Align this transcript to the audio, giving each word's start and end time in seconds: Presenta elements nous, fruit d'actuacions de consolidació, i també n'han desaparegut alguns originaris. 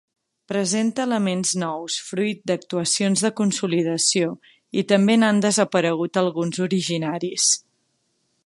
Presenta 0.51 1.03
elements 1.07 1.51
nous, 1.63 1.97
fruit 2.07 2.41
d'actuacions 2.51 3.23
de 3.27 3.31
consolidació, 3.41 4.33
i 4.83 4.87
també 4.95 5.21
n'han 5.21 5.45
desaparegut 5.47 6.23
alguns 6.23 6.65
originaris. 6.71 7.53